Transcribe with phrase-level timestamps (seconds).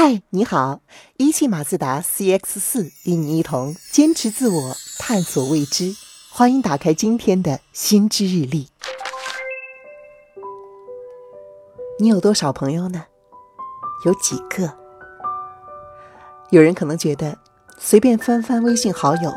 [0.00, 0.80] 嗨，你好！
[1.16, 5.92] 一汽马自达 CX 四与你一同坚持自我，探索未知。
[6.30, 8.68] 欢迎打开今天的心之日历。
[11.98, 13.06] 你有多少朋友呢？
[14.06, 14.72] 有几个？
[16.50, 17.36] 有人可能觉得，
[17.76, 19.34] 随便翻翻微信好友，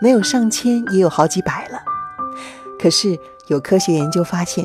[0.00, 1.82] 没有上千也有好几百了。
[2.78, 3.18] 可是
[3.48, 4.64] 有科学研究发现，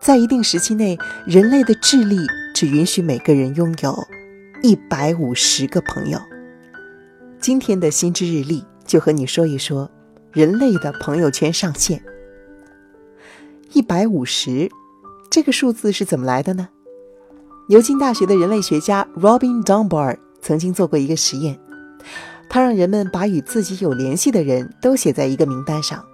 [0.00, 2.16] 在一定时期内，人类的智力
[2.54, 3.98] 只允许每个人拥有。
[4.60, 6.18] 一百五十个朋友。
[7.40, 9.88] 今天的心知日历就和你说一说
[10.32, 12.02] 人类的朋友圈上限。
[13.72, 14.68] 一百五十，
[15.30, 16.68] 这个数字是怎么来的呢？
[17.68, 21.56] 牛津大学的人类学家 Robin Dunbar 曾经做过一个实验，
[22.50, 26.04] 他让人们把与自己有联系的人都写在一个名单上，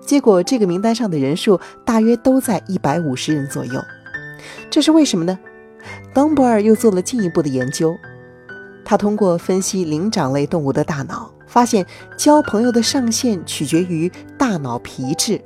[0.00, 3.82] 结果这个名单上的人数大约都在一百五十人左右。
[4.70, 5.36] 这是为什么呢？
[6.14, 7.96] 当博尔又做了进一步的研究，
[8.84, 11.86] 他通过分析灵长类动物的大脑，发现
[12.18, 15.40] 交朋友的上限取决于大脑皮质。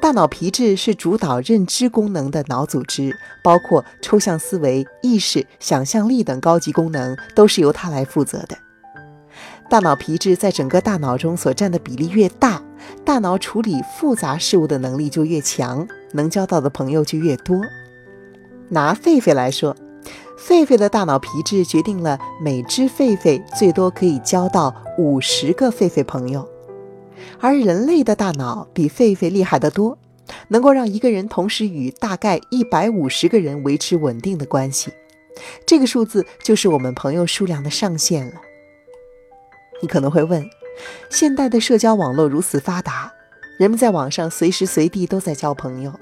[0.00, 8.56] 大脑皮质是主导认知功能的脑组织，包括抽象思维、意识、想象力等高级功能都是由它来负责的。
[9.68, 12.62] 大脑皮质在整个大脑中所占的比例越大，
[13.04, 17.60] 大脑处理复杂事物的能力就越强，能交到的朋友就越多。
[18.68, 19.74] 拿狒狒来说，
[20.38, 26.48] 狒狒的大脑皮质决定了每只狒狒最多可以交到五十个狒狒朋友，
[27.40, 29.96] 而人类的大脑比狒狒厉害得多，
[30.48, 34.92] 能够让一个人同时与大概一百五十个人维持稳定的关系。
[35.66, 38.34] 这个数字就是我们朋友数量的上限了。
[39.82, 40.48] 你可能会问，
[41.10, 43.12] 现代的社交网络如此发达，
[43.58, 45.92] 人们在网上随时随地都在交朋友。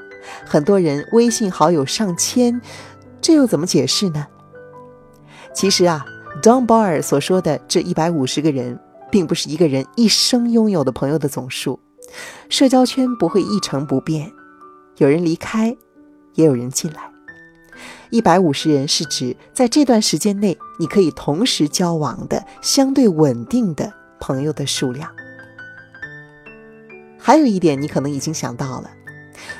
[0.45, 2.61] 很多人微信好友上千，
[3.21, 4.27] 这又怎么解释呢？
[5.55, 6.05] 其实啊
[6.43, 8.79] ，Don Bar 所说的这一百五十个人，
[9.11, 11.79] 并不是一个人一生拥有的朋友的总数。
[12.49, 14.31] 社交圈不会一成不变，
[14.99, 15.77] 有人离开，
[16.35, 17.11] 也有人进来。
[18.11, 25.11] 一百五十人是指在这段时间内你可以同时交往的相对稳定的朋友的数量。
[27.19, 28.91] 还有一点，你可能已经想到了。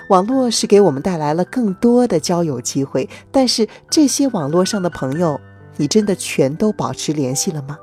[0.09, 5.41] 网络是给我们带来了更多的交友机会，但是这些网络上的朋友，
[5.77, 7.79] 你真的全都保持联系了吗？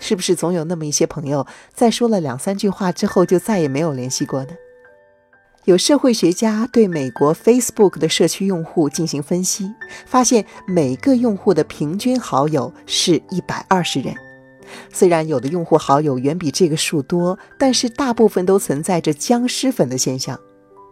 [0.00, 4.50] 是不是总有那么一些朋友，在说了两三句话之后，就再也没有联系过呢？
[5.64, 9.70] 有社会学家对美国 Facebook 的社区用户进行分析，
[10.06, 14.14] 发现每个用户的平均好友是一百二十人。
[14.90, 20.38] 虽然有的用户好友远比这个数多，但是大部分都存在着僵尸粉的现象。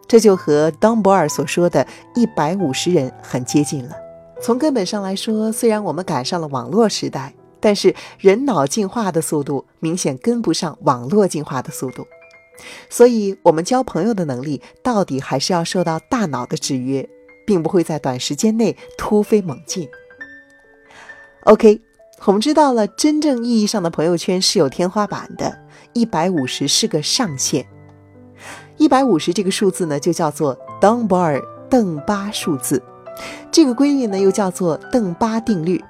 [0.07, 1.85] 这就和当博尔所说的
[2.15, 3.95] 一百五十人很接近了。
[4.41, 12.05] 从根本上来说，虽然我们赶上了网络时代，但是人脑进化的速度明显跟不上网络进化的速度。
[12.89, 17.07] 所以，我们交朋友的能力到底还是要受到大脑的制约，
[17.45, 19.87] 并不会在短时间内突飞猛进。
[21.43, 21.81] OK，
[22.25, 25.57] 我们知道了，真正意义上的朋友圈是有天花板的，
[25.93, 27.65] 一百五十是个上限。
[28.77, 32.81] 一百五十这个数字呢，就叫做 Dunbar 邓巴数字。
[33.51, 35.83] 这个规律呢，又叫做邓巴定律。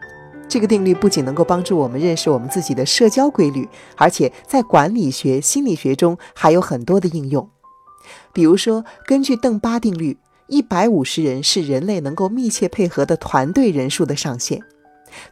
[0.48, 3.68] 这个定律不仅能够帮助我们认识我们自己的社交规律，
[3.98, 7.50] 而且在管理学、心理学中还有很多的应用。
[8.32, 10.18] 比如说，根据邓巴定律，
[10.48, 14.62] 一百五十人是人类能够密切配合的团队人数的上限。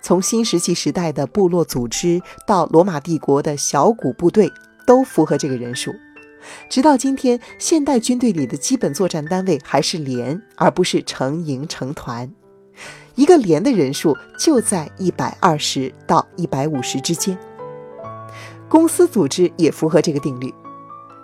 [0.02, 4.52] 从新石器时代的部落组织到罗马帝国的小股部队，
[4.86, 5.94] 都符合这个人数。
[6.70, 12.30] 直到今天，现代军队里的基本作战单位还是连，而不是成营成团。
[13.16, 17.38] 一个连的人数就在一百二十到一百五十之间。
[18.68, 20.54] 公司组织也符合这个定律，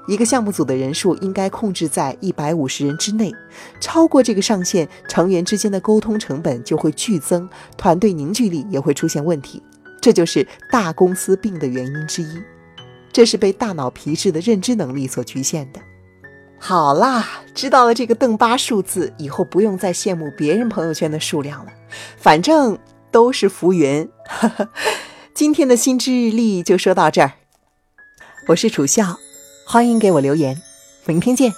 [0.08, 3.34] 一个项目组的人数应该控制在一百五十人之内。
[3.81, 9.62] 超过这个上限，成员之间的沟通成本就会剧增，团队凝聚力也会出现问题。
[10.00, 12.42] 这就是大公司病的原因之一。
[13.12, 15.80] 这是被大脑皮质的认知能力所局限的。
[16.58, 21.72] 好啦，知道了这个邓巴数字以后，不用再羡慕别人朋友圈的数量了，
[22.18, 22.78] 反正
[23.10, 24.08] 都是浮云。
[25.34, 27.31] 今天的心知日历就说到这儿，
[28.48, 29.18] 我是楚笑，
[29.66, 30.62] 欢迎给我留言，
[31.06, 31.52] 明天见。